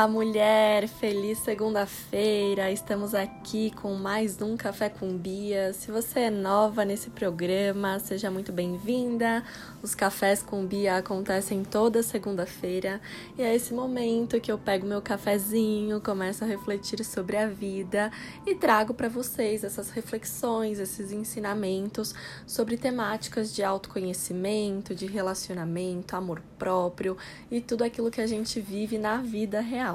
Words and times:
Olá, 0.00 0.08
mulher! 0.08 0.88
Feliz 0.88 1.40
segunda-feira! 1.40 2.70
Estamos 2.70 3.14
aqui 3.14 3.70
com 3.82 3.92
mais 3.96 4.40
um 4.40 4.56
Café 4.56 4.88
com 4.88 5.14
Bia. 5.14 5.74
Se 5.74 5.90
você 5.90 6.20
é 6.20 6.30
nova 6.30 6.86
nesse 6.86 7.10
programa, 7.10 7.98
seja 7.98 8.30
muito 8.30 8.50
bem-vinda. 8.50 9.44
Os 9.82 9.94
cafés 9.94 10.42
com 10.42 10.64
Bia 10.64 10.96
acontecem 10.96 11.62
toda 11.62 12.02
segunda-feira 12.02 12.98
e 13.36 13.42
é 13.42 13.54
esse 13.54 13.74
momento 13.74 14.40
que 14.40 14.50
eu 14.50 14.56
pego 14.56 14.86
meu 14.86 15.02
cafezinho, 15.02 16.00
começo 16.00 16.44
a 16.44 16.46
refletir 16.46 17.04
sobre 17.04 17.36
a 17.36 17.46
vida 17.46 18.10
e 18.46 18.54
trago 18.54 18.94
para 18.94 19.10
vocês 19.10 19.64
essas 19.64 19.90
reflexões, 19.90 20.78
esses 20.78 21.12
ensinamentos 21.12 22.14
sobre 22.46 22.78
temáticas 22.78 23.54
de 23.54 23.62
autoconhecimento, 23.62 24.94
de 24.94 25.04
relacionamento, 25.04 26.16
amor 26.16 26.40
próprio 26.58 27.18
e 27.50 27.60
tudo 27.60 27.84
aquilo 27.84 28.10
que 28.10 28.22
a 28.22 28.26
gente 28.26 28.62
vive 28.62 28.96
na 28.96 29.18
vida 29.18 29.60
real. 29.60 29.89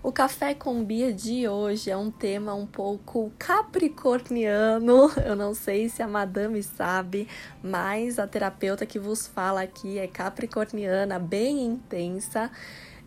O 0.00 0.12
café 0.12 0.54
com 0.54 0.84
Bia 0.84 1.12
de 1.12 1.48
hoje 1.48 1.90
é 1.90 1.96
um 1.96 2.08
tema 2.08 2.54
um 2.54 2.66
pouco 2.66 3.32
capricorniano. 3.36 5.10
Eu 5.26 5.34
não 5.34 5.54
sei 5.54 5.88
se 5.88 6.02
a 6.02 6.06
madame 6.06 6.62
sabe, 6.62 7.26
mas 7.62 8.18
a 8.18 8.26
terapeuta 8.26 8.86
que 8.86 8.98
vos 8.98 9.26
fala 9.26 9.62
aqui 9.62 9.98
é 9.98 10.06
capricorniana, 10.06 11.18
bem 11.18 11.64
intensa. 11.64 12.50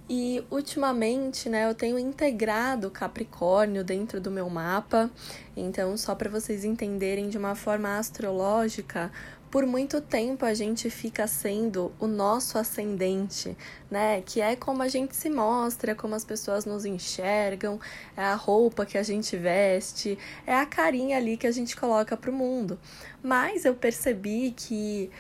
E 0.09 0.43
ultimamente, 0.51 1.47
né, 1.47 1.69
eu 1.69 1.73
tenho 1.73 1.97
integrado 1.97 2.91
Capricórnio 2.91 3.81
dentro 3.81 4.19
do 4.19 4.29
meu 4.29 4.49
mapa. 4.49 5.09
Então, 5.55 5.95
só 5.95 6.13
para 6.13 6.29
vocês 6.29 6.65
entenderem 6.65 7.29
de 7.29 7.37
uma 7.37 7.55
forma 7.55 7.97
astrológica, 7.97 9.09
por 9.51 9.65
muito 9.65 9.99
tempo 9.99 10.45
a 10.45 10.53
gente 10.53 10.89
fica 10.89 11.27
sendo 11.27 11.91
o 11.99 12.07
nosso 12.07 12.57
ascendente, 12.57 13.55
né? 13.89 14.21
Que 14.21 14.39
é 14.39 14.55
como 14.55 14.81
a 14.81 14.87
gente 14.87 15.13
se 15.13 15.29
mostra, 15.29 15.93
como 15.93 16.15
as 16.15 16.23
pessoas 16.23 16.63
nos 16.63 16.85
enxergam, 16.85 17.77
é 18.15 18.23
a 18.23 18.33
roupa 18.33 18.85
que 18.85 18.97
a 18.97 19.03
gente 19.03 19.35
veste, 19.35 20.17
é 20.47 20.55
a 20.55 20.65
carinha 20.65 21.17
ali 21.17 21.35
que 21.35 21.45
a 21.45 21.51
gente 21.51 21.75
coloca 21.75 22.15
pro 22.15 22.31
mundo. 22.31 22.79
Mas 23.21 23.65
eu 23.65 23.75
percebi 23.75 24.51
que 24.55 25.11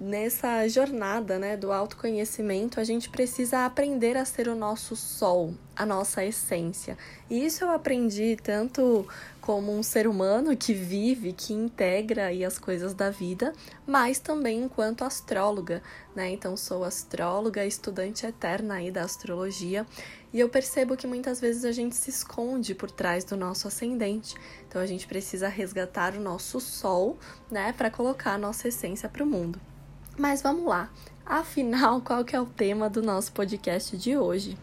nessa 0.00 0.66
jornada 0.66 1.38
né, 1.38 1.58
do 1.58 1.70
autoconhecimento, 1.70 2.80
a 2.80 2.84
gente 2.84 3.10
precisa 3.10 3.66
aprender 3.66 4.16
a 4.16 4.24
ser 4.24 4.48
o 4.48 4.54
nosso 4.54 4.96
sol, 4.96 5.52
a 5.76 5.84
nossa 5.84 6.24
essência. 6.24 6.96
E 7.28 7.44
isso 7.44 7.64
eu 7.64 7.70
aprendi 7.70 8.34
tanto 8.42 9.06
como 9.42 9.76
um 9.76 9.82
ser 9.82 10.06
humano 10.06 10.56
que 10.56 10.72
vive, 10.72 11.34
que 11.34 11.52
integra 11.52 12.26
aí 12.26 12.42
as 12.46 12.58
coisas 12.58 12.94
da 12.94 13.10
vida, 13.10 13.52
mas 13.86 14.18
também 14.18 14.62
enquanto 14.62 15.04
astróloga, 15.04 15.82
né? 16.16 16.30
Então 16.30 16.56
sou 16.56 16.82
astróloga, 16.82 17.66
estudante 17.66 18.24
eterna 18.24 18.76
aí 18.76 18.90
da 18.90 19.02
astrologia, 19.02 19.86
e 20.32 20.40
eu 20.40 20.48
percebo 20.48 20.96
que 20.96 21.06
muitas 21.06 21.40
vezes 21.40 21.64
a 21.64 21.72
gente 21.72 21.94
se 21.94 22.08
esconde 22.08 22.74
por 22.74 22.90
trás 22.90 23.22
do 23.24 23.36
nosso 23.36 23.68
ascendente. 23.68 24.34
Então 24.66 24.80
a 24.80 24.86
gente 24.86 25.06
precisa 25.06 25.48
resgatar 25.48 26.14
o 26.14 26.20
nosso 26.20 26.58
sol, 26.58 27.18
né, 27.50 27.74
para 27.74 27.90
colocar 27.90 28.34
a 28.34 28.38
nossa 28.38 28.68
essência 28.68 29.08
para 29.08 29.24
o 29.24 29.26
mundo. 29.26 29.60
Mas 30.20 30.42
vamos 30.42 30.66
lá. 30.66 30.90
Afinal, 31.24 31.98
qual 32.04 32.22
que 32.26 32.36
é 32.36 32.40
o 32.40 32.44
tema 32.44 32.90
do 32.90 33.00
nosso 33.00 33.32
podcast 33.32 33.96
de 33.96 34.18
hoje? 34.18 34.54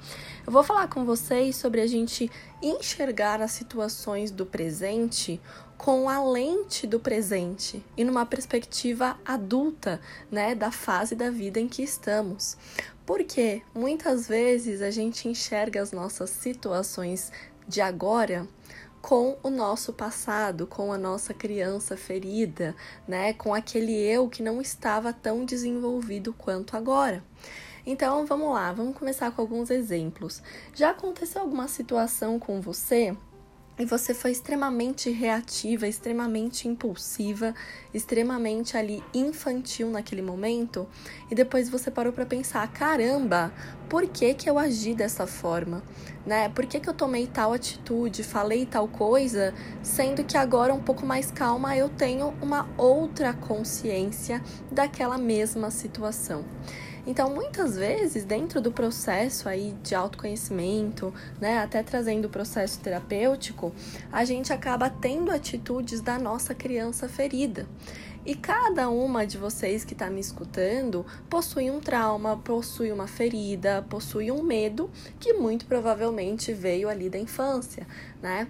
Eu 0.45 0.53
vou 0.53 0.61
falar 0.61 0.87
com 0.87 1.03
vocês 1.03 1.55
sobre 1.55 1.81
a 1.81 1.87
gente 1.87 2.29
enxergar 2.61 3.41
as 3.41 3.53
situações 3.53 4.29
do 4.29 4.45
presente 4.45 5.41
com 5.75 6.07
a 6.07 6.23
lente 6.23 6.85
do 6.85 6.99
presente 6.99 7.83
e 7.97 8.03
numa 8.03 8.23
perspectiva 8.23 9.17
adulta, 9.25 9.99
né, 10.29 10.53
da 10.53 10.69
fase 10.69 11.15
da 11.15 11.31
vida 11.31 11.59
em 11.59 11.67
que 11.67 11.81
estamos. 11.81 12.55
Porque 13.03 13.63
muitas 13.73 14.27
vezes 14.27 14.83
a 14.83 14.91
gente 14.91 15.27
enxerga 15.27 15.81
as 15.81 15.91
nossas 15.91 16.29
situações 16.29 17.31
de 17.67 17.81
agora 17.81 18.47
com 19.01 19.37
o 19.43 19.49
nosso 19.49 19.93
passado, 19.93 20.67
com 20.67 20.91
a 20.91 20.97
nossa 20.97 21.33
criança 21.33 21.95
ferida, 21.95 22.75
né, 23.07 23.33
com 23.33 23.53
aquele 23.53 23.93
eu 23.93 24.27
que 24.27 24.43
não 24.43 24.61
estava 24.61 25.13
tão 25.13 25.45
desenvolvido 25.45 26.33
quanto 26.33 26.75
agora. 26.75 27.23
Então, 27.85 28.25
vamos 28.25 28.53
lá, 28.53 28.73
vamos 28.73 28.97
começar 28.97 29.31
com 29.31 29.41
alguns 29.41 29.69
exemplos. 29.69 30.43
Já 30.73 30.89
aconteceu 30.89 31.41
alguma 31.41 31.69
situação 31.69 32.37
com 32.37 32.59
você 32.59 33.15
e 33.79 33.85
você 33.85 34.13
foi 34.13 34.31
extremamente 34.31 35.11
reativa, 35.11 35.87
extremamente 35.87 36.67
impulsiva, 36.67 37.53
extremamente 37.93 38.75
ali 38.75 39.03
infantil 39.13 39.89
naquele 39.89 40.21
momento, 40.21 40.87
e 41.29 41.35
depois 41.35 41.69
você 41.69 41.91
parou 41.91 42.11
para 42.11 42.25
pensar: 42.25 42.67
caramba, 42.71 43.51
por 43.87 44.07
que 44.07 44.33
que 44.33 44.49
eu 44.49 44.57
agi 44.57 44.93
dessa 44.93 45.27
forma? 45.27 45.83
Né? 46.25 46.49
Por 46.49 46.65
que 46.65 46.79
que 46.79 46.89
eu 46.89 46.93
tomei 46.93 47.27
tal 47.27 47.53
atitude, 47.53 48.23
falei 48.23 48.65
tal 48.65 48.87
coisa, 48.87 49.53
sendo 49.83 50.23
que 50.23 50.37
agora 50.37 50.73
um 50.73 50.81
pouco 50.81 51.05
mais 51.05 51.31
calma 51.31 51.77
eu 51.77 51.87
tenho 51.87 52.33
uma 52.41 52.67
outra 52.77 53.33
consciência 53.33 54.41
daquela 54.71 55.17
mesma 55.17 55.69
situação? 55.71 56.43
Então, 57.07 57.33
muitas 57.33 57.77
vezes, 57.77 58.25
dentro 58.25 58.59
do 58.59 58.69
processo 58.69 59.47
aí 59.47 59.73
de 59.81 59.95
autoconhecimento, 59.95 61.13
né, 61.39 61.57
até 61.59 61.81
trazendo 61.81 62.25
o 62.25 62.29
processo 62.29 62.81
terapêutico, 62.81 63.73
a 64.11 64.25
gente 64.25 64.51
acaba 64.51 64.89
tendo 64.89 65.31
atitudes 65.31 66.01
da 66.01 66.19
nossa 66.19 66.53
criança 66.53 67.07
ferida. 67.07 67.65
E 68.25 68.35
cada 68.35 68.89
uma 68.89 69.25
de 69.25 69.37
vocês 69.37 69.85
que 69.85 69.93
está 69.93 70.09
me 70.09 70.19
escutando 70.19 71.05
possui 71.29 71.71
um 71.71 71.79
trauma, 71.79 72.35
possui 72.35 72.91
uma 72.91 73.07
ferida, 73.07 73.85
possui 73.89 74.29
um 74.29 74.43
medo 74.43 74.89
que 75.17 75.31
muito 75.31 75.65
provavelmente 75.65 76.51
veio 76.51 76.89
ali 76.89 77.09
da 77.09 77.17
infância, 77.17 77.87
né? 78.21 78.49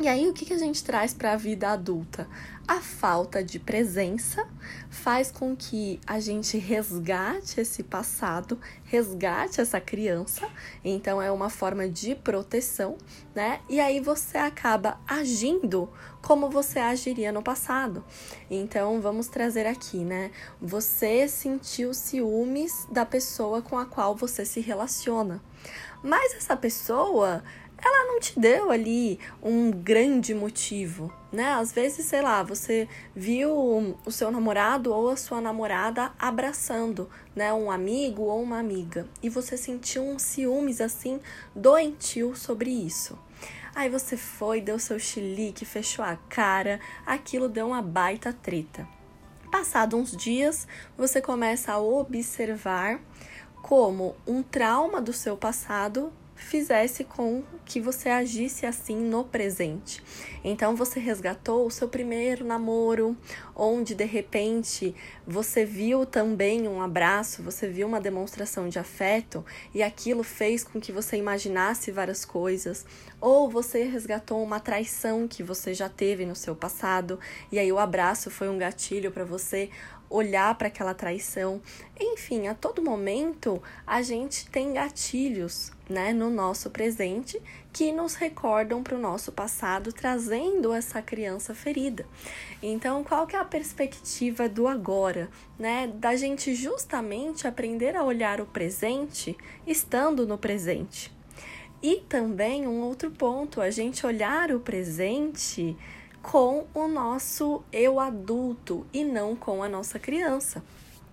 E 0.00 0.08
aí, 0.08 0.26
o 0.26 0.32
que, 0.32 0.46
que 0.46 0.54
a 0.54 0.58
gente 0.58 0.82
traz 0.82 1.12
para 1.12 1.32
a 1.32 1.36
vida 1.36 1.68
adulta? 1.68 2.26
A 2.66 2.80
falta 2.80 3.44
de 3.44 3.58
presença 3.58 4.48
faz 4.88 5.30
com 5.30 5.54
que 5.54 6.00
a 6.06 6.18
gente 6.18 6.56
resgate 6.56 7.60
esse 7.60 7.82
passado, 7.82 8.58
resgate 8.84 9.60
essa 9.60 9.78
criança, 9.78 10.48
então 10.82 11.20
é 11.20 11.30
uma 11.30 11.50
forma 11.50 11.86
de 11.86 12.14
proteção, 12.14 12.96
né? 13.34 13.60
E 13.68 13.78
aí 13.78 14.00
você 14.00 14.38
acaba 14.38 14.98
agindo 15.06 15.86
como 16.22 16.48
você 16.48 16.78
agiria 16.78 17.30
no 17.30 17.42
passado. 17.42 18.02
Então 18.50 19.02
vamos 19.02 19.28
trazer 19.28 19.66
aqui, 19.66 19.98
né? 19.98 20.30
Você 20.62 21.28
sentiu 21.28 21.92
ciúmes 21.92 22.86
da 22.90 23.04
pessoa 23.04 23.60
com 23.60 23.76
a 23.76 23.84
qual 23.84 24.16
você 24.16 24.46
se 24.46 24.60
relaciona. 24.60 25.42
Mas 26.02 26.34
essa 26.34 26.56
pessoa 26.56 27.44
ela 27.82 28.06
não 28.06 28.20
te 28.20 28.38
deu 28.38 28.70
ali 28.70 29.18
um 29.42 29.70
grande 29.70 30.34
motivo, 30.34 31.12
né? 31.32 31.52
Às 31.52 31.72
vezes, 31.72 32.06
sei 32.06 32.20
lá, 32.20 32.42
você 32.42 32.88
viu 33.14 33.96
o 34.04 34.10
seu 34.10 34.30
namorado 34.30 34.92
ou 34.92 35.10
a 35.10 35.16
sua 35.16 35.40
namorada 35.40 36.12
abraçando, 36.18 37.08
né, 37.34 37.52
um 37.52 37.70
amigo 37.70 38.22
ou 38.22 38.42
uma 38.42 38.58
amiga, 38.58 39.08
e 39.22 39.28
você 39.28 39.56
sentiu 39.56 40.02
um 40.02 40.18
ciúmes 40.18 40.80
assim 40.80 41.20
doentio 41.54 42.36
sobre 42.36 42.70
isso. 42.70 43.18
Aí 43.74 43.88
você 43.88 44.16
foi, 44.16 44.60
deu 44.60 44.78
seu 44.78 44.98
chilique, 44.98 45.64
fechou 45.64 46.04
a 46.04 46.16
cara, 46.28 46.80
aquilo 47.06 47.48
deu 47.48 47.68
uma 47.68 47.80
baita 47.80 48.32
treta. 48.32 48.86
Passado 49.50 49.96
uns 49.96 50.16
dias, 50.16 50.66
você 50.96 51.20
começa 51.20 51.72
a 51.72 51.80
observar 51.80 53.00
como 53.62 54.16
um 54.26 54.42
trauma 54.42 55.00
do 55.00 55.12
seu 55.12 55.36
passado 55.36 56.12
fizesse 56.40 57.04
com 57.04 57.42
que 57.64 57.80
você 57.80 58.08
agisse 58.08 58.66
assim 58.66 58.96
no 58.96 59.24
presente. 59.24 60.02
Então 60.42 60.74
você 60.74 60.98
resgatou 60.98 61.66
o 61.66 61.70
seu 61.70 61.88
primeiro 61.88 62.44
namoro, 62.44 63.16
onde 63.54 63.94
de 63.94 64.04
repente 64.04 64.94
você 65.26 65.64
viu 65.64 66.04
também 66.04 66.66
um 66.66 66.80
abraço, 66.80 67.42
você 67.42 67.68
viu 67.68 67.86
uma 67.86 68.00
demonstração 68.00 68.68
de 68.68 68.78
afeto 68.78 69.44
e 69.74 69.82
aquilo 69.82 70.22
fez 70.24 70.64
com 70.64 70.80
que 70.80 70.90
você 70.90 71.16
imaginasse 71.16 71.92
várias 71.92 72.24
coisas, 72.24 72.86
ou 73.20 73.48
você 73.48 73.84
resgatou 73.84 74.42
uma 74.42 74.58
traição 74.58 75.28
que 75.28 75.42
você 75.42 75.74
já 75.74 75.88
teve 75.88 76.24
no 76.24 76.34
seu 76.34 76.56
passado 76.56 77.20
e 77.52 77.58
aí 77.58 77.70
o 77.70 77.78
abraço 77.78 78.30
foi 78.30 78.48
um 78.48 78.58
gatilho 78.58 79.12
para 79.12 79.24
você 79.24 79.70
olhar 80.10 80.54
para 80.56 80.66
aquela 80.66 80.92
traição. 80.92 81.62
Enfim, 81.98 82.48
a 82.48 82.54
todo 82.54 82.82
momento 82.82 83.62
a 83.86 84.02
gente 84.02 84.50
tem 84.50 84.72
gatilhos, 84.72 85.70
né, 85.88 86.12
no 86.12 86.28
nosso 86.28 86.70
presente 86.70 87.40
que 87.72 87.92
nos 87.92 88.14
recordam 88.14 88.82
para 88.82 88.96
o 88.96 89.00
nosso 89.00 89.30
passado, 89.30 89.92
trazendo 89.92 90.72
essa 90.72 91.00
criança 91.00 91.54
ferida. 91.54 92.04
Então, 92.60 93.04
qual 93.04 93.26
que 93.26 93.36
é 93.36 93.38
a 93.38 93.44
perspectiva 93.44 94.48
do 94.48 94.66
agora, 94.66 95.30
né? 95.58 95.86
Da 95.94 96.16
gente 96.16 96.54
justamente 96.54 97.46
aprender 97.46 97.96
a 97.96 98.04
olhar 98.04 98.40
o 98.40 98.46
presente 98.46 99.36
estando 99.66 100.26
no 100.26 100.36
presente. 100.36 101.12
E 101.82 101.96
também 102.08 102.66
um 102.66 102.80
outro 102.82 103.10
ponto, 103.10 103.60
a 103.60 103.70
gente 103.70 104.04
olhar 104.04 104.52
o 104.52 104.60
presente 104.60 105.76
com 106.22 106.66
o 106.74 106.86
nosso 106.86 107.62
eu 107.72 107.98
adulto 107.98 108.86
e 108.92 109.04
não 109.04 109.34
com 109.34 109.62
a 109.62 109.68
nossa 109.68 109.98
criança. 109.98 110.62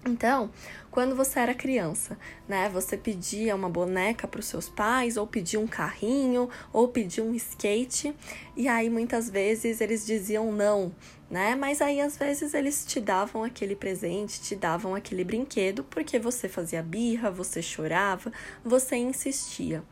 Então, 0.06 0.50
quando 0.90 1.16
você 1.16 1.40
era 1.40 1.54
criança, 1.54 2.18
né, 2.48 2.70
você 2.70 2.96
pedia 2.96 3.56
uma 3.56 3.70
boneca 3.70 4.28
para 4.28 4.40
os 4.40 4.46
seus 4.46 4.70
pais, 4.70 5.18
ou 5.18 5.28
pedia 5.28 5.60
um 5.60 5.68
carrinho, 5.68 6.50
ou 6.72 6.88
pedia 6.88 7.24
um 7.24 7.36
skate, 7.36 8.16
e 8.56 8.68
aí 8.68 8.90
muitas 8.90 9.30
vezes 9.30 9.82
eles 9.82 10.06
diziam 10.06 10.52
não, 10.52 10.92
né? 11.30 11.56
Mas 11.56 11.82
aí 11.82 12.00
às 12.00 12.18
vezes 12.18 12.54
eles 12.54 12.86
te 12.86 13.00
davam 13.02 13.44
aquele 13.44 13.76
presente, 13.76 14.42
te 14.42 14.56
davam 14.56 14.96
aquele 14.96 15.24
brinquedo, 15.24 15.84
porque 15.84 16.18
você 16.18 16.48
fazia 16.48 16.82
birra, 16.82 17.30
você 17.30 17.62
chorava, 17.62 18.32
você 18.64 18.96
insistia. 18.96 19.84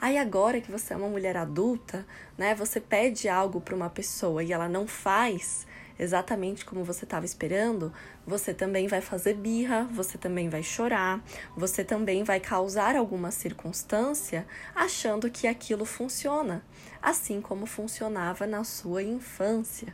Aí 0.00 0.18
agora 0.18 0.60
que 0.60 0.70
você 0.70 0.92
é 0.92 0.96
uma 0.96 1.08
mulher 1.08 1.36
adulta, 1.36 2.06
né, 2.36 2.54
você 2.54 2.80
pede 2.80 3.28
algo 3.28 3.60
para 3.60 3.74
uma 3.74 3.88
pessoa 3.88 4.42
e 4.44 4.52
ela 4.52 4.68
não 4.68 4.86
faz, 4.86 5.66
exatamente 6.02 6.64
como 6.64 6.84
você 6.84 7.04
estava 7.04 7.24
esperando, 7.24 7.92
você 8.26 8.52
também 8.52 8.88
vai 8.88 9.00
fazer 9.00 9.34
birra, 9.34 9.88
você 9.92 10.18
também 10.18 10.48
vai 10.48 10.62
chorar, 10.62 11.22
você 11.56 11.84
também 11.84 12.24
vai 12.24 12.40
causar 12.40 12.96
alguma 12.96 13.30
circunstância 13.30 14.46
achando 14.74 15.30
que 15.30 15.46
aquilo 15.46 15.84
funciona, 15.84 16.64
assim 17.02 17.40
como 17.40 17.66
funcionava 17.66 18.46
na 18.46 18.62
sua 18.62 19.02
infância. 19.02 19.92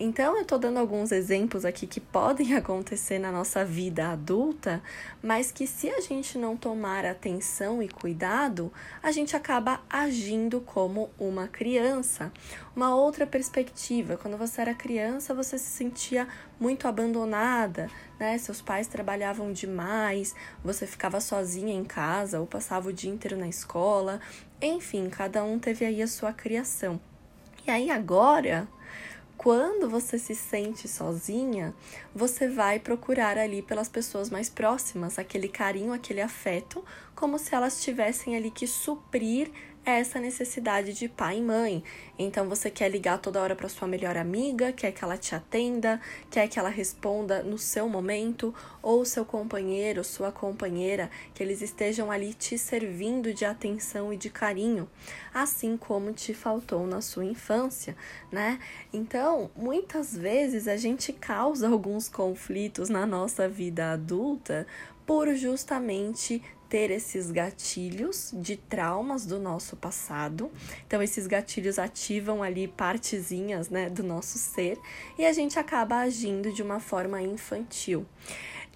Então, 0.00 0.34
eu 0.36 0.42
estou 0.42 0.58
dando 0.58 0.78
alguns 0.78 1.12
exemplos 1.12 1.64
aqui 1.64 1.86
que 1.86 2.00
podem 2.00 2.54
acontecer 2.56 3.18
na 3.18 3.30
nossa 3.30 3.64
vida 3.64 4.08
adulta, 4.08 4.82
mas 5.22 5.52
que 5.52 5.66
se 5.66 5.90
a 5.90 6.00
gente 6.00 6.38
não 6.38 6.56
tomar 6.56 7.04
atenção 7.04 7.82
e 7.82 7.88
cuidado, 7.88 8.72
a 9.02 9.12
gente 9.12 9.36
acaba 9.36 9.80
agindo 9.88 10.60
como 10.60 11.10
uma 11.18 11.46
criança. 11.46 12.32
Uma 12.74 12.94
outra 12.94 13.26
perspectiva, 13.26 14.16
quando 14.16 14.36
você 14.36 14.60
era 14.60 14.74
criança, 14.74 15.34
você 15.34 15.58
se 15.58 15.70
sentia 15.70 16.26
muito 16.58 16.88
abandonada, 16.88 17.90
né? 18.18 18.36
Seus 18.38 18.62
pais 18.62 18.86
trabalhavam 18.86 19.52
demais, 19.52 20.34
você 20.64 20.86
ficava 20.86 21.20
sozinha 21.20 21.74
em 21.74 21.84
casa 21.84 22.40
ou 22.40 22.46
passava 22.46 22.88
o 22.88 22.92
dia 22.92 23.10
inteiro 23.10 23.36
na 23.36 23.48
escola. 23.48 24.20
Enfim, 24.60 25.08
cada 25.10 25.44
um 25.44 25.58
teve 25.58 25.84
aí 25.84 26.02
a 26.02 26.08
sua 26.08 26.32
criação. 26.32 27.00
E 27.66 27.70
aí 27.70 27.90
agora, 27.90 28.68
quando 29.36 29.88
você 29.88 30.18
se 30.18 30.34
sente 30.34 30.88
sozinha, 30.88 31.74
você 32.14 32.48
vai 32.48 32.78
procurar 32.78 33.36
ali 33.36 33.60
pelas 33.60 33.88
pessoas 33.88 34.30
mais 34.30 34.48
próximas 34.48 35.18
aquele 35.18 35.48
carinho, 35.48 35.92
aquele 35.92 36.22
afeto, 36.22 36.84
como 37.14 37.38
se 37.38 37.54
elas 37.54 37.82
tivessem 37.82 38.34
ali 38.34 38.50
que 38.50 38.66
suprir 38.66 39.50
essa 39.92 40.18
necessidade 40.18 40.92
de 40.92 41.08
pai 41.08 41.38
e 41.38 41.42
mãe. 41.42 41.84
Então 42.18 42.48
você 42.48 42.68
quer 42.68 42.88
ligar 42.90 43.18
toda 43.18 43.40
hora 43.40 43.54
para 43.54 43.68
sua 43.68 43.86
melhor 43.86 44.16
amiga, 44.16 44.72
quer 44.72 44.90
que 44.90 45.04
ela 45.04 45.16
te 45.16 45.34
atenda, 45.34 46.00
quer 46.28 46.48
que 46.48 46.58
ela 46.58 46.68
responda 46.68 47.42
no 47.42 47.56
seu 47.56 47.88
momento, 47.88 48.52
ou 48.82 49.04
seu 49.04 49.24
companheiro, 49.24 50.02
sua 50.02 50.32
companheira, 50.32 51.08
que 51.32 51.42
eles 51.42 51.62
estejam 51.62 52.10
ali 52.10 52.34
te 52.34 52.58
servindo 52.58 53.32
de 53.32 53.44
atenção 53.44 54.12
e 54.12 54.16
de 54.16 54.28
carinho, 54.28 54.88
assim 55.32 55.76
como 55.76 56.12
te 56.12 56.34
faltou 56.34 56.86
na 56.86 57.00
sua 57.00 57.24
infância, 57.24 57.96
né? 58.30 58.58
Então, 58.92 59.50
muitas 59.54 60.16
vezes 60.16 60.66
a 60.66 60.76
gente 60.76 61.12
causa 61.12 61.68
alguns 61.70 62.08
conflitos 62.08 62.88
na 62.88 63.06
nossa 63.06 63.48
vida 63.48 63.92
adulta 63.92 64.66
por 65.06 65.32
justamente 65.36 66.42
ter 66.68 66.90
esses 66.90 67.30
gatilhos 67.30 68.30
de 68.34 68.56
traumas 68.56 69.24
do 69.24 69.38
nosso 69.38 69.76
passado. 69.76 70.50
Então, 70.86 71.02
esses 71.02 71.26
gatilhos 71.26 71.78
ativam 71.78 72.42
ali 72.42 72.68
partezinhas 72.68 73.68
né, 73.68 73.88
do 73.88 74.02
nosso 74.02 74.38
ser 74.38 74.78
e 75.18 75.24
a 75.24 75.32
gente 75.32 75.58
acaba 75.58 75.98
agindo 75.98 76.52
de 76.52 76.62
uma 76.62 76.80
forma 76.80 77.20
infantil. 77.22 78.06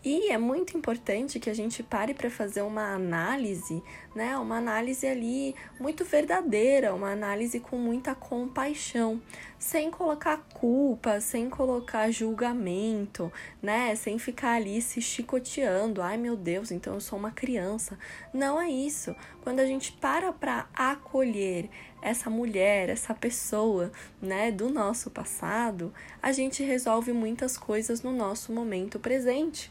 E 0.02 0.30
é 0.30 0.38
muito 0.38 0.78
importante 0.78 1.38
que 1.38 1.50
a 1.50 1.54
gente 1.54 1.82
pare 1.82 2.14
para 2.14 2.30
fazer 2.30 2.62
uma 2.62 2.94
análise, 2.94 3.82
né? 4.14 4.34
Uma 4.38 4.56
análise 4.56 5.06
ali 5.06 5.54
muito 5.78 6.06
verdadeira, 6.06 6.94
uma 6.94 7.12
análise 7.12 7.60
com 7.60 7.76
muita 7.76 8.14
compaixão, 8.14 9.20
sem 9.58 9.90
colocar 9.90 10.38
culpa, 10.54 11.20
sem 11.20 11.50
colocar 11.50 12.10
julgamento, 12.10 13.30
né? 13.60 13.94
Sem 13.94 14.18
ficar 14.18 14.52
ali 14.54 14.80
se 14.80 15.02
chicoteando. 15.02 16.00
Ai, 16.00 16.16
meu 16.16 16.34
Deus, 16.34 16.70
então 16.70 16.94
eu 16.94 17.00
sou 17.00 17.18
uma 17.18 17.30
criança. 17.30 17.98
Não 18.32 18.58
é 18.58 18.70
isso. 18.70 19.14
Quando 19.42 19.60
a 19.60 19.66
gente 19.66 19.92
para 19.92 20.32
para 20.32 20.66
acolher 20.74 21.68
essa 22.00 22.30
mulher, 22.30 22.88
essa 22.88 23.12
pessoa, 23.12 23.92
né, 24.18 24.50
do 24.50 24.70
nosso 24.70 25.10
passado, 25.10 25.92
a 26.22 26.32
gente 26.32 26.62
resolve 26.62 27.12
muitas 27.12 27.58
coisas 27.58 28.00
no 28.00 28.12
nosso 28.12 28.50
momento 28.50 28.98
presente. 28.98 29.70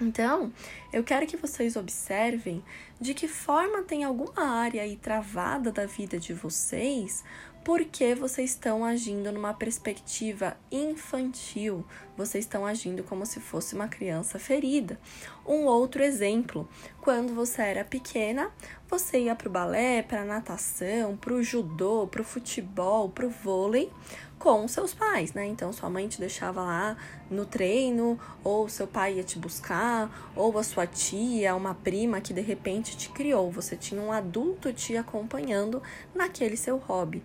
Então, 0.00 0.50
eu 0.92 1.04
quero 1.04 1.26
que 1.26 1.36
vocês 1.36 1.76
observem 1.76 2.64
de 2.98 3.12
que 3.12 3.28
forma 3.28 3.82
tem 3.82 4.02
alguma 4.02 4.42
área 4.42 4.82
aí 4.82 4.96
travada 4.96 5.70
da 5.70 5.84
vida 5.84 6.18
de 6.18 6.32
vocês, 6.32 7.22
porque 7.62 8.14
vocês 8.14 8.50
estão 8.50 8.82
agindo 8.82 9.30
numa 9.30 9.52
perspectiva 9.52 10.56
infantil, 10.72 11.84
vocês 12.16 12.46
estão 12.46 12.64
agindo 12.64 13.04
como 13.04 13.26
se 13.26 13.38
fosse 13.38 13.74
uma 13.74 13.88
criança 13.88 14.38
ferida. 14.38 14.98
Um 15.46 15.66
outro 15.66 16.02
exemplo, 16.02 16.66
quando 17.02 17.34
você 17.34 17.60
era 17.60 17.84
pequena, 17.84 18.50
você 18.88 19.24
ia 19.24 19.34
para 19.34 19.48
o 19.48 19.52
balé, 19.52 20.02
para 20.02 20.24
natação, 20.24 21.14
para 21.16 21.34
o 21.34 21.42
judô, 21.42 22.08
para 22.10 22.22
o 22.22 22.24
futebol, 22.24 23.10
para 23.10 23.26
o 23.26 23.30
vôlei 23.30 23.92
com 24.40 24.66
seus 24.66 24.94
pais, 24.94 25.34
né? 25.34 25.46
Então 25.46 25.70
sua 25.70 25.90
mãe 25.90 26.08
te 26.08 26.18
deixava 26.18 26.62
lá 26.62 26.96
no 27.30 27.44
treino, 27.44 28.18
ou 28.42 28.70
seu 28.70 28.86
pai 28.86 29.18
ia 29.18 29.22
te 29.22 29.38
buscar, 29.38 30.32
ou 30.34 30.58
a 30.58 30.62
sua 30.64 30.86
tia, 30.86 31.54
uma 31.54 31.74
prima 31.74 32.22
que 32.22 32.32
de 32.32 32.40
repente 32.40 32.96
te 32.96 33.10
criou. 33.10 33.50
Você 33.52 33.76
tinha 33.76 34.00
um 34.00 34.10
adulto 34.10 34.72
te 34.72 34.96
acompanhando 34.96 35.82
naquele 36.14 36.56
seu 36.56 36.78
hobby. 36.78 37.22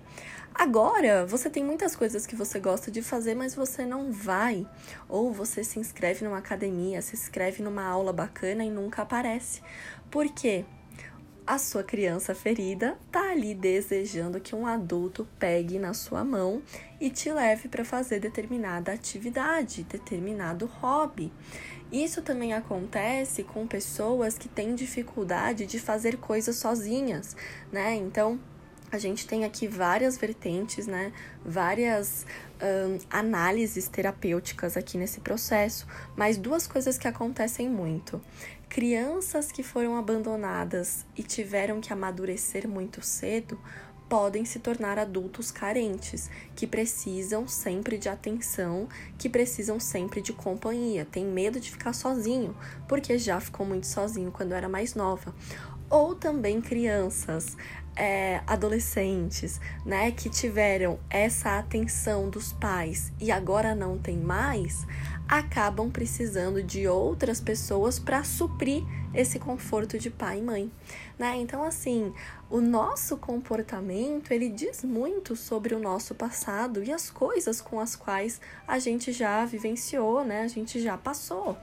Agora, 0.53 1.25
você 1.25 1.49
tem 1.49 1.63
muitas 1.63 1.95
coisas 1.95 2.25
que 2.25 2.35
você 2.35 2.59
gosta 2.59 2.91
de 2.91 3.01
fazer, 3.01 3.33
mas 3.33 3.55
você 3.55 3.85
não 3.85 4.11
vai. 4.11 4.67
Ou 5.07 5.31
você 5.31 5.63
se 5.63 5.79
inscreve 5.79 6.25
numa 6.25 6.39
academia, 6.39 7.01
se 7.01 7.15
inscreve 7.15 7.63
numa 7.63 7.85
aula 7.85 8.11
bacana 8.11 8.63
e 8.63 8.69
nunca 8.69 9.03
aparece. 9.03 9.61
Por 10.11 10.27
quê? 10.29 10.65
A 11.45 11.59
sua 11.59 11.83
criança 11.83 12.33
ferida 12.33 12.97
tá 13.11 13.31
ali 13.31 13.53
desejando 13.53 14.39
que 14.39 14.55
um 14.55 14.65
adulto 14.65 15.27
pegue 15.37 15.77
na 15.77 15.93
sua 15.93 16.23
mão 16.23 16.61
e 16.99 17.09
te 17.09 17.31
leve 17.31 17.67
para 17.67 17.85
fazer 17.85 18.19
determinada 18.19 18.91
atividade, 18.91 19.83
determinado 19.83 20.65
hobby. 20.65 21.31
Isso 21.91 22.21
também 22.23 22.53
acontece 22.53 23.43
com 23.43 23.67
pessoas 23.67 24.37
que 24.37 24.49
têm 24.49 24.73
dificuldade 24.73 25.67
de 25.67 25.79
fazer 25.79 26.17
coisas 26.17 26.55
sozinhas, 26.55 27.35
né? 27.71 27.95
Então, 27.95 28.39
a 28.91 28.97
gente 28.97 29.27
tem 29.27 29.43
aqui 29.43 29.67
várias 29.67 30.17
vertentes, 30.17 30.87
né? 30.87 31.11
Várias 31.43 32.25
um, 32.61 32.97
análises 33.09 33.87
terapêuticas 33.87 34.77
aqui 34.77 34.97
nesse 34.97 35.19
processo, 35.19 35.87
mas 36.15 36.37
duas 36.37 36.67
coisas 36.67 36.97
que 36.97 37.07
acontecem 37.07 37.69
muito. 37.69 38.21
Crianças 38.69 39.51
que 39.51 39.63
foram 39.63 39.97
abandonadas 39.97 41.05
e 41.15 41.23
tiveram 41.23 41.81
que 41.81 41.91
amadurecer 41.91 42.67
muito 42.67 43.01
cedo 43.01 43.59
podem 44.07 44.45
se 44.45 44.59
tornar 44.59 44.99
adultos 44.99 45.51
carentes, 45.51 46.29
que 46.55 46.67
precisam 46.67 47.47
sempre 47.47 47.97
de 47.97 48.07
atenção, 48.07 48.87
que 49.17 49.27
precisam 49.27 49.79
sempre 49.79 50.21
de 50.21 50.31
companhia, 50.31 51.05
tem 51.05 51.25
medo 51.25 51.59
de 51.59 51.71
ficar 51.71 51.93
sozinho, 51.93 52.55
porque 52.87 53.17
já 53.17 53.39
ficou 53.39 53.65
muito 53.65 53.87
sozinho 53.87 54.31
quando 54.31 54.53
era 54.53 54.69
mais 54.69 54.93
nova. 54.93 55.33
Ou 55.89 56.15
também 56.15 56.61
crianças 56.61 57.55
é, 57.95 58.41
adolescentes, 58.45 59.59
né, 59.85 60.11
que 60.11 60.29
tiveram 60.29 60.99
essa 61.09 61.57
atenção 61.57 62.29
dos 62.29 62.51
pais 62.51 63.13
e 63.19 63.31
agora 63.31 63.73
não 63.73 63.97
tem 63.97 64.17
mais, 64.17 64.85
acabam 65.27 65.89
precisando 65.89 66.61
de 66.61 66.87
outras 66.87 67.39
pessoas 67.39 67.97
para 67.97 68.23
suprir 68.23 68.83
esse 69.15 69.39
conforto 69.39 69.97
de 69.97 70.09
pai 70.09 70.39
e 70.39 70.41
mãe, 70.41 70.71
né? 71.17 71.35
Então 71.37 71.63
assim, 71.63 72.13
o 72.49 72.61
nosso 72.61 73.17
comportamento, 73.17 74.31
ele 74.31 74.49
diz 74.49 74.83
muito 74.83 75.35
sobre 75.35 75.73
o 75.73 75.79
nosso 75.79 76.13
passado 76.13 76.83
e 76.83 76.91
as 76.91 77.09
coisas 77.09 77.61
com 77.61 77.79
as 77.79 77.95
quais 77.95 78.39
a 78.67 78.77
gente 78.77 79.11
já 79.11 79.43
vivenciou, 79.45 80.23
né? 80.23 80.41
A 80.41 80.47
gente 80.47 80.79
já 80.79 80.97
passou. 80.97 81.57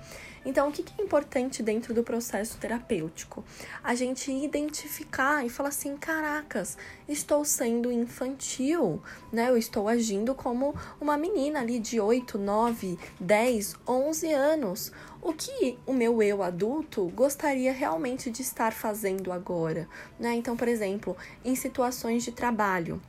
Então, 0.44 0.68
o 0.68 0.72
que 0.72 0.84
é 0.98 1.04
importante 1.04 1.62
dentro 1.62 1.94
do 1.94 2.02
processo 2.02 2.58
terapêutico? 2.58 3.44
A 3.82 3.94
gente 3.94 4.32
identificar 4.32 5.46
e 5.46 5.48
falar 5.48 5.68
assim: 5.68 5.96
caracas, 5.96 6.76
estou 7.08 7.44
sendo 7.44 7.92
infantil, 7.92 9.00
né? 9.32 9.50
Eu 9.50 9.56
estou 9.56 9.88
agindo 9.88 10.34
como 10.34 10.74
uma 11.00 11.16
menina 11.16 11.60
ali 11.60 11.78
de 11.78 12.00
8, 12.00 12.38
9, 12.38 12.98
10, 13.20 13.76
11 13.86 14.32
anos. 14.32 14.92
O 15.24 15.32
que 15.32 15.78
o 15.86 15.92
meu 15.92 16.20
eu 16.20 16.42
adulto 16.42 17.08
gostaria 17.14 17.72
realmente 17.72 18.28
de 18.28 18.42
estar 18.42 18.72
fazendo 18.72 19.30
agora, 19.30 19.88
né? 20.18 20.34
Então, 20.34 20.56
por 20.56 20.66
exemplo, 20.66 21.16
em 21.44 21.54
situações 21.54 22.24
de 22.24 22.32
trabalho, 22.32 23.00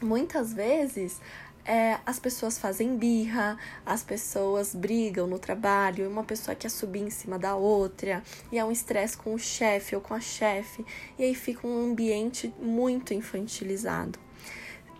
muitas 0.00 0.52
vezes 0.52 1.20
é, 1.64 1.98
as 2.06 2.20
pessoas 2.20 2.56
fazem 2.56 2.96
birra, 2.96 3.58
as 3.84 4.04
pessoas 4.04 4.76
brigam 4.76 5.26
no 5.26 5.40
trabalho, 5.40 6.08
uma 6.08 6.22
pessoa 6.22 6.54
quer 6.54 6.70
subir 6.70 7.00
em 7.00 7.10
cima 7.10 7.36
da 7.36 7.56
outra, 7.56 8.22
e 8.52 8.58
é 8.60 8.64
um 8.64 8.70
estresse 8.70 9.16
com 9.16 9.34
o 9.34 9.38
chefe 9.38 9.96
ou 9.96 10.00
com 10.00 10.14
a 10.14 10.20
chefe, 10.20 10.86
e 11.18 11.24
aí 11.24 11.34
fica 11.34 11.66
um 11.66 11.90
ambiente 11.90 12.54
muito 12.60 13.12
infantilizado. 13.12 14.25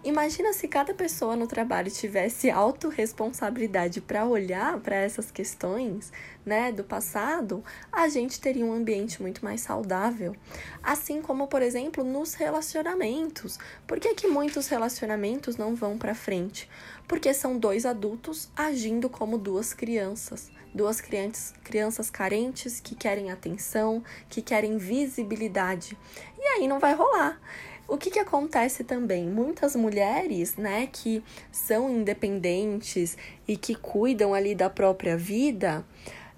Imagina 0.07 0.53
se 0.53 0.69
cada 0.69 0.95
pessoa 0.95 1.35
no 1.35 1.49
trabalho 1.49 1.91
tivesse 1.91 2.49
autorresponsabilidade 2.49 4.01
para 4.01 4.25
olhar 4.25 4.79
para 4.79 4.95
essas 4.95 5.33
questões, 5.33 6.13
né, 6.45 6.71
do 6.71 6.85
passado, 6.85 7.65
a 7.91 8.09
gente 8.09 8.41
teria 8.41 8.65
um 8.65 8.73
ambiente 8.73 9.21
muito 9.21 9.45
mais 9.45 9.63
saudável. 9.63 10.37
Assim 10.81 11.21
como, 11.21 11.49
por 11.49 11.61
exemplo, 11.61 12.05
nos 12.05 12.35
relacionamentos. 12.35 13.59
Por 13.85 13.99
que, 13.99 14.15
que 14.15 14.29
muitos 14.29 14.69
relacionamentos 14.69 15.57
não 15.57 15.75
vão 15.75 15.99
para 15.99 16.15
frente? 16.15 16.71
Porque 17.09 17.35
são 17.35 17.59
dois 17.59 17.85
adultos 17.85 18.49
agindo 18.55 19.09
como 19.09 19.37
duas 19.37 19.75
crianças. 19.75 20.53
Duas 20.73 21.01
crianças, 21.01 21.53
crianças 21.65 22.11
carentes 22.11 22.79
que 22.79 22.95
querem 22.95 23.33
atenção, 23.33 24.05
que 24.29 24.41
querem 24.41 24.79
visibilidade. 24.79 25.99
E 26.39 26.43
aí 26.43 26.69
não 26.69 26.79
vai 26.79 26.95
rolar. 26.95 27.41
O 27.89 27.97
que, 27.97 28.11
que 28.11 28.19
acontece 28.19 28.83
também? 28.83 29.27
Muitas 29.29 29.77
mulheres, 29.77 30.57
né, 30.57 30.89
que 30.93 31.23
são 31.53 31.89
independentes 31.89 33.17
e 33.47 33.57
que 33.57 33.77
cuidam 33.77 34.35
ali 34.35 34.57
da 34.57 34.69
própria 34.69 35.17
vida, 35.17 35.87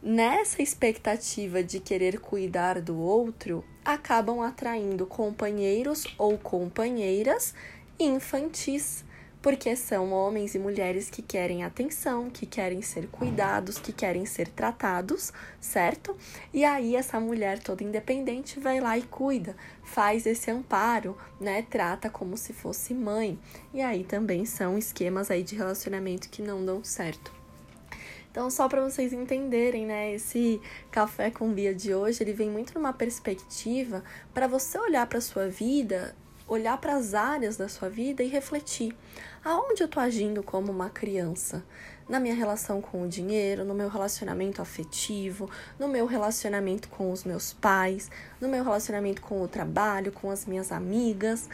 nessa 0.03 0.63
expectativa 0.63 1.63
de 1.63 1.81
querer 1.81 2.21
cuidar 2.21 2.83
do 2.83 2.99
outro, 2.99 3.65
acabam 3.83 4.43
atraindo 4.43 5.07
companheiros 5.07 6.05
ou 6.19 6.37
companheiras 6.37 7.55
infantis 7.99 9.05
porque 9.41 9.77
são 9.77 10.13
homens 10.13 10.55
e 10.55 10.59
mulheres 10.59 11.09
que 11.09 11.23
querem 11.23 11.65
atenção, 11.65 12.29
que 12.29 12.45
querem 12.45 12.83
ser 12.83 13.07
cuidados, 13.09 13.79
que 13.79 13.93
querem 13.93 14.27
ser 14.27 14.49
tratados, 14.49 15.33
certo? 15.61 16.17
E 16.53 16.65
aí 16.65 16.97
essa 16.97 17.21
mulher 17.21 17.59
toda 17.59 17.85
independente 17.85 18.59
vai 18.59 18.81
lá 18.81 18.99
e 18.99 19.03
cuida, 19.03 19.57
faz 19.85 20.27
esse 20.27 20.51
amparo, 20.51 21.17
né? 21.41 21.63
Trata 21.63 22.11
como 22.11 22.37
se 22.37 22.53
fosse 22.53 22.93
mãe. 22.93 23.39
E 23.73 23.81
aí 23.81 24.05
também 24.05 24.45
são 24.45 24.77
esquemas 24.77 25.31
aí 25.31 25.43
de 25.43 25.55
relacionamento 25.55 26.29
que 26.29 26.43
não 26.43 26.65
dão 26.65 26.83
certo. 26.83 27.39
Então, 28.31 28.51
só 28.51 28.69
para 28.69 28.83
vocês 28.83 29.13
entenderem, 29.13 29.87
né, 29.87 30.15
esse 30.15 30.61
café 30.91 31.31
com 31.31 31.53
Bia 31.53 31.75
de 31.75 31.95
hoje, 31.95 32.23
ele 32.23 32.33
vem 32.33 32.51
muito 32.51 32.75
numa 32.75 32.93
perspectiva 32.93 34.05
para 34.35 34.47
você 34.47 34.79
olhar 34.79 35.07
para 35.07 35.21
sua 35.21 35.49
vida 35.49 36.15
olhar 36.49 36.79
para 36.79 36.97
as 36.97 37.15
áreas 37.15 37.57
da 37.57 37.69
sua 37.69 37.89
vida 37.89 38.23
e 38.23 38.29
refletir: 38.29 38.97
aonde 39.45 39.83
eu 39.83 39.87
estou 39.87 40.03
agindo 40.03 40.43
como 40.43 40.73
uma 40.73 40.91
criança? 40.91 41.63
Na 42.09 42.19
minha 42.19 42.35
relação 42.35 42.81
com 42.81 43.03
o 43.03 43.09
dinheiro, 43.09 43.67
no 43.67 43.75
meu 43.75 43.89
relacionamento 43.89 44.63
afetivo, 44.63 45.51
no 45.79 45.87
meu 45.87 46.07
relacionamento 46.07 46.89
com 46.89 47.13
os 47.13 47.23
meus 47.23 47.53
pais, 47.53 48.11
no 48.41 48.49
meu 48.49 48.65
relacionamento 48.65 49.21
com 49.21 49.43
o 49.43 49.49
trabalho, 49.49 50.11
com 50.11 50.31
as 50.31 50.47
minhas 50.47 50.73
amigas. 50.73 51.49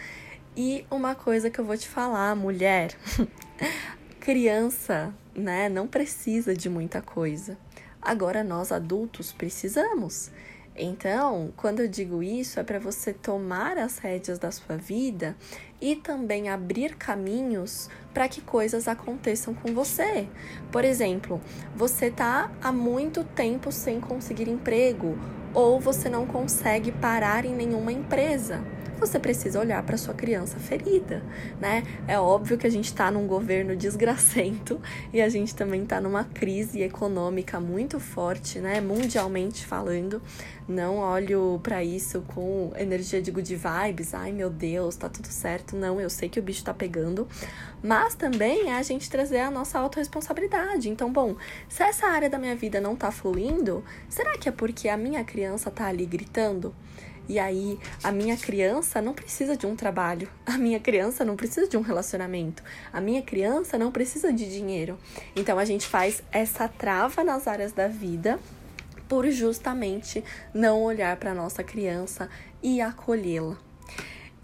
E 0.56 0.86
uma 0.88 1.16
coisa 1.16 1.50
que 1.50 1.58
eu 1.58 1.64
vou 1.64 1.76
te 1.76 1.88
falar, 1.88 2.36
mulher, 2.36 2.96
criança, 4.20 5.12
né, 5.34 5.68
não 5.68 5.88
precisa 5.88 6.54
de 6.54 6.68
muita 6.68 7.02
coisa. 7.02 7.58
Agora 8.00 8.44
nós 8.44 8.70
adultos 8.70 9.32
precisamos. 9.32 10.30
Então, 10.76 11.52
quando 11.56 11.80
eu 11.80 11.88
digo 11.88 12.20
isso, 12.20 12.58
é 12.58 12.64
para 12.64 12.80
você 12.80 13.12
tomar 13.12 13.78
as 13.78 13.98
rédeas 13.98 14.40
da 14.40 14.50
sua 14.50 14.76
vida 14.76 15.36
e 15.80 15.94
também 15.94 16.48
abrir 16.48 16.96
caminhos 16.96 17.88
para 18.12 18.28
que 18.28 18.40
coisas 18.40 18.88
aconteçam 18.88 19.54
com 19.54 19.72
você. 19.72 20.28
Por 20.72 20.84
exemplo, 20.84 21.40
você 21.76 22.10
tá 22.10 22.50
há 22.60 22.72
muito 22.72 23.22
tempo 23.22 23.70
sem 23.70 24.00
conseguir 24.00 24.48
emprego 24.48 25.16
ou 25.52 25.78
você 25.78 26.08
não 26.08 26.26
consegue 26.26 26.90
parar 26.90 27.44
em 27.44 27.54
nenhuma 27.54 27.92
empresa 27.92 28.60
você 28.98 29.18
precisa 29.18 29.60
olhar 29.60 29.82
para 29.82 29.96
sua 29.96 30.14
criança 30.14 30.58
ferida, 30.58 31.22
né? 31.60 31.82
É 32.06 32.18
óbvio 32.18 32.56
que 32.56 32.66
a 32.66 32.70
gente 32.70 32.86
está 32.86 33.10
num 33.10 33.26
governo 33.26 33.76
desgracento 33.76 34.80
e 35.12 35.20
a 35.20 35.28
gente 35.28 35.54
também 35.54 35.82
está 35.82 36.00
numa 36.00 36.24
crise 36.24 36.82
econômica 36.82 37.60
muito 37.60 38.00
forte, 38.00 38.58
né? 38.58 38.80
Mundialmente 38.80 39.66
falando. 39.66 40.22
Não 40.66 40.96
olho 40.96 41.60
para 41.62 41.84
isso 41.84 42.22
com 42.34 42.72
energia 42.76 43.20
de 43.20 43.30
good 43.30 43.54
vibes, 43.54 44.14
ai 44.14 44.32
meu 44.32 44.48
Deus, 44.48 44.96
tá 44.96 45.08
tudo 45.08 45.28
certo. 45.28 45.76
Não, 45.76 46.00
eu 46.00 46.08
sei 46.08 46.28
que 46.28 46.40
o 46.40 46.42
bicho 46.42 46.64
tá 46.64 46.72
pegando, 46.72 47.28
mas 47.82 48.14
também 48.14 48.70
é 48.70 48.76
a 48.76 48.82
gente 48.82 49.10
trazer 49.10 49.40
a 49.40 49.50
nossa 49.50 49.78
autorresponsabilidade. 49.78 50.88
Então, 50.88 51.12
bom, 51.12 51.36
se 51.68 51.82
essa 51.82 52.06
área 52.06 52.30
da 52.30 52.38
minha 52.38 52.56
vida 52.56 52.80
não 52.80 52.96
tá 52.96 53.10
fluindo, 53.10 53.84
será 54.08 54.38
que 54.38 54.48
é 54.48 54.52
porque 54.52 54.88
a 54.88 54.96
minha 54.96 55.22
criança 55.22 55.70
tá 55.70 55.86
ali 55.86 56.06
gritando? 56.06 56.74
E 57.28 57.38
aí, 57.38 57.78
a 58.02 58.12
minha 58.12 58.36
criança 58.36 59.00
não 59.00 59.14
precisa 59.14 59.56
de 59.56 59.66
um 59.66 59.74
trabalho, 59.74 60.28
a 60.44 60.58
minha 60.58 60.78
criança 60.78 61.24
não 61.24 61.36
precisa 61.36 61.66
de 61.66 61.76
um 61.76 61.80
relacionamento, 61.80 62.62
a 62.92 63.00
minha 63.00 63.22
criança 63.22 63.78
não 63.78 63.90
precisa 63.90 64.32
de 64.32 64.50
dinheiro. 64.50 64.98
Então, 65.34 65.58
a 65.58 65.64
gente 65.64 65.86
faz 65.86 66.22
essa 66.30 66.68
trava 66.68 67.24
nas 67.24 67.48
áreas 67.48 67.72
da 67.72 67.88
vida 67.88 68.38
por 69.08 69.28
justamente 69.30 70.24
não 70.52 70.82
olhar 70.82 71.16
para 71.16 71.34
nossa 71.34 71.62
criança 71.62 72.28
e 72.62 72.80
acolhê-la. 72.80 73.63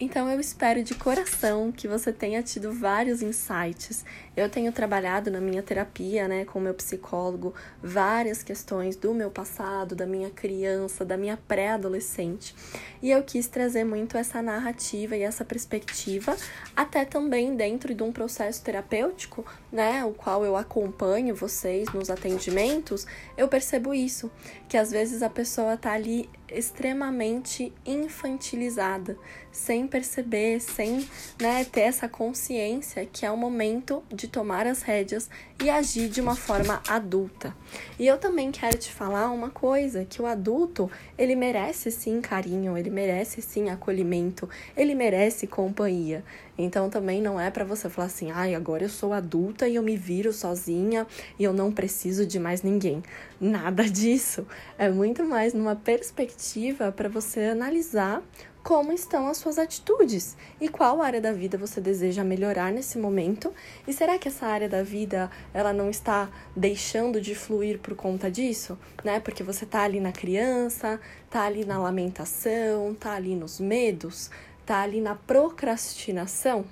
Então 0.02 0.30
eu 0.30 0.40
espero 0.40 0.82
de 0.82 0.94
coração 0.94 1.70
que 1.70 1.86
você 1.86 2.10
tenha 2.10 2.42
tido 2.42 2.72
vários 2.72 3.20
insights. 3.20 4.02
Eu 4.34 4.48
tenho 4.48 4.72
trabalhado 4.72 5.30
na 5.30 5.42
minha 5.42 5.62
terapia, 5.62 6.26
né, 6.26 6.46
com 6.46 6.58
meu 6.58 6.72
psicólogo, 6.72 7.52
várias 7.82 8.42
questões 8.42 8.96
do 8.96 9.12
meu 9.12 9.30
passado, 9.30 9.94
da 9.94 10.06
minha 10.06 10.30
criança, 10.30 11.04
da 11.04 11.18
minha 11.18 11.36
pré-adolescente. 11.36 12.54
E 13.02 13.10
eu 13.10 13.22
quis 13.22 13.46
trazer 13.46 13.84
muito 13.84 14.16
essa 14.16 14.40
narrativa 14.40 15.14
e 15.14 15.20
essa 15.20 15.44
perspectiva, 15.44 16.34
até 16.74 17.04
também 17.04 17.54
dentro 17.54 17.94
de 17.94 18.02
um 18.02 18.10
processo 18.10 18.64
terapêutico, 18.64 19.44
né, 19.70 20.02
o 20.02 20.14
qual 20.14 20.46
eu 20.46 20.56
acompanho 20.56 21.34
vocês 21.34 21.92
nos 21.92 22.08
atendimentos, 22.08 23.06
eu 23.36 23.48
percebo 23.48 23.92
isso, 23.92 24.30
que 24.66 24.78
às 24.78 24.90
vezes 24.90 25.22
a 25.22 25.28
pessoa 25.28 25.76
tá 25.76 25.92
ali 25.92 26.26
extremamente 26.52 27.72
infantilizada, 27.84 29.16
sem 29.50 29.86
perceber, 29.86 30.60
sem 30.60 31.08
né, 31.40 31.64
ter 31.64 31.82
essa 31.82 32.08
consciência 32.08 33.06
que 33.06 33.26
é 33.26 33.30
o 33.30 33.36
momento 33.36 34.02
de 34.12 34.28
tomar 34.28 34.66
as 34.66 34.82
rédeas 34.82 35.28
e 35.62 35.68
agir 35.68 36.08
de 36.08 36.20
uma 36.20 36.36
forma 36.36 36.82
adulta. 36.88 37.54
E 37.98 38.06
eu 38.06 38.18
também 38.18 38.50
quero 38.50 38.78
te 38.78 38.92
falar 38.92 39.30
uma 39.30 39.50
coisa, 39.50 40.04
que 40.04 40.22
o 40.22 40.26
adulto, 40.26 40.90
ele 41.18 41.34
merece 41.34 41.90
sim 41.90 42.20
carinho, 42.20 42.76
ele 42.76 42.90
merece 42.90 43.42
sim 43.42 43.70
acolhimento, 43.70 44.48
ele 44.76 44.94
merece 44.94 45.46
companhia. 45.46 46.24
Então 46.62 46.90
também 46.90 47.22
não 47.22 47.40
é 47.40 47.50
para 47.50 47.64
você 47.64 47.88
falar 47.88 48.06
assim: 48.06 48.30
"Ai, 48.30 48.54
agora 48.54 48.84
eu 48.84 48.88
sou 48.88 49.12
adulta 49.12 49.66
e 49.68 49.76
eu 49.76 49.82
me 49.82 49.96
viro 49.96 50.32
sozinha 50.32 51.06
e 51.38 51.44
eu 51.44 51.52
não 51.52 51.72
preciso 51.72 52.26
de 52.26 52.38
mais 52.38 52.62
ninguém". 52.62 53.02
Nada 53.40 53.84
disso. 53.88 54.46
É 54.78 54.90
muito 54.90 55.24
mais 55.24 55.54
numa 55.54 55.74
perspectiva 55.76 56.92
para 56.92 57.08
você 57.08 57.40
analisar 57.40 58.22
como 58.62 58.92
estão 58.92 59.26
as 59.26 59.38
suas 59.38 59.58
atitudes 59.58 60.36
e 60.60 60.68
qual 60.68 61.00
área 61.00 61.20
da 61.20 61.32
vida 61.32 61.56
você 61.56 61.80
deseja 61.80 62.22
melhorar 62.22 62.72
nesse 62.72 62.98
momento 62.98 63.52
e 63.86 63.92
será 63.92 64.18
que 64.18 64.28
essa 64.28 64.46
área 64.46 64.68
da 64.68 64.82
vida 64.82 65.30
ela 65.54 65.72
não 65.72 65.88
está 65.88 66.28
deixando 66.54 67.20
de 67.20 67.34
fluir 67.34 67.78
por 67.78 67.94
conta 67.94 68.30
disso, 68.30 68.78
né? 69.02 69.18
Porque 69.20 69.42
você 69.42 69.64
tá 69.64 69.82
ali 69.82 69.98
na 69.98 70.12
criança, 70.12 71.00
tá 71.30 71.44
ali 71.44 71.64
na 71.64 71.78
lamentação, 71.78 72.94
tá 72.94 73.12
ali 73.14 73.34
nos 73.34 73.58
medos, 73.58 74.30
tá 74.70 74.82
ali 74.82 75.00
na 75.00 75.16
procrastinação. 75.16 76.64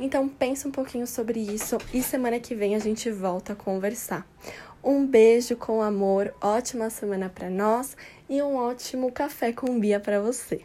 Então 0.00 0.28
pensa 0.28 0.66
um 0.66 0.72
pouquinho 0.72 1.06
sobre 1.06 1.38
isso 1.38 1.78
e 1.94 2.02
semana 2.02 2.40
que 2.40 2.56
vem 2.56 2.74
a 2.74 2.80
gente 2.80 3.08
volta 3.08 3.52
a 3.52 3.56
conversar. 3.56 4.26
Um 4.82 5.06
beijo 5.06 5.54
com 5.54 5.80
amor, 5.80 6.34
ótima 6.40 6.90
semana 6.90 7.28
para 7.32 7.48
nós 7.48 7.96
e 8.28 8.42
um 8.42 8.56
ótimo 8.56 9.12
café 9.12 9.52
com 9.52 9.78
Bia 9.78 10.00
para 10.00 10.20
você. 10.20 10.64